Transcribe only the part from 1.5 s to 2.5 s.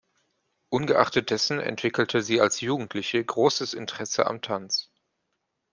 entwickelte sie